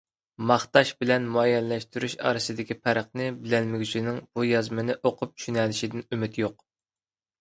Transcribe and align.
ماختاش 0.51 0.91
بىلەن 1.03 1.27
مۇئەييەنلەشتۈرۈش 1.35 2.15
ئارىسىدىكى 2.29 2.77
پەرقنى 2.87 3.27
بىلەلمىگۈچىنىڭ 3.43 4.17
بۇ 4.39 4.47
يازمىنى 4.49 4.97
ئوقۇپ 5.11 5.37
چۈشىنەلىشىدىن 5.41 6.05
ئۈمىد 6.09 6.41
يوق. 6.45 6.59